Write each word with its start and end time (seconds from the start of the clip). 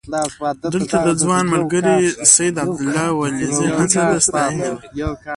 دلته 0.73 0.95
د 1.07 1.09
ځوان 1.21 1.43
ملګري 1.53 1.97
سید 2.33 2.55
عبدالله 2.63 3.07
ولیزي 3.19 3.67
هڅه 3.77 3.99
د 4.11 4.13
ستاینې 4.27 4.63
ده. 4.71 4.75